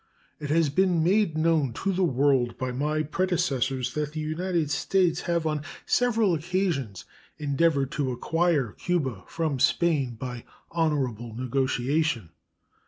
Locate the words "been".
0.71-1.03